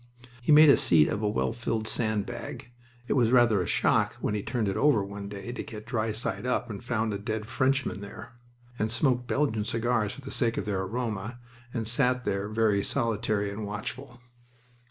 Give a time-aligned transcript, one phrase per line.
[0.41, 2.71] He made a seat of a well filled sand bag
[3.07, 6.11] (it was rather a shock when he turned it over one day to get dry
[6.11, 8.33] side up and found a dead Frenchman there),
[8.79, 11.37] and smoked Belgian cigars for the sake of their aroma,
[11.71, 14.19] and sat there very solitary and watchful.